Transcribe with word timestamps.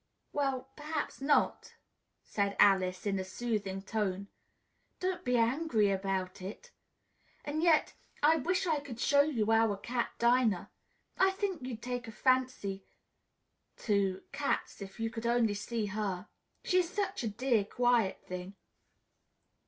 "Well, 0.33 0.71
perhaps 0.75 1.21
not," 1.21 1.75
said 2.23 2.55
Alice 2.57 3.05
in 3.05 3.19
a 3.19 3.23
soothing 3.23 3.83
tone; 3.83 4.29
"don't 4.99 5.23
be 5.23 5.37
angry 5.37 5.91
about 5.91 6.41
it. 6.41 6.71
And 7.45 7.61
yet 7.61 7.93
I 8.23 8.37
wish 8.37 8.65
I 8.65 8.79
could 8.79 8.99
show 8.99 9.21
you 9.21 9.51
our 9.51 9.77
cat 9.77 10.09
Dinah. 10.17 10.71
I 11.19 11.29
think 11.29 11.61
you'd 11.61 11.83
take 11.83 12.07
a 12.07 12.11
fancy 12.11 12.83
to 13.77 14.23
cats, 14.31 14.81
if 14.81 14.99
you 14.99 15.11
could 15.11 15.27
only 15.27 15.53
see 15.53 15.85
her. 15.85 16.27
She 16.63 16.79
is 16.79 16.89
such 16.89 17.21
a 17.21 17.27
dear, 17.27 17.63
quiet 17.63 18.23
thing." 18.25 18.55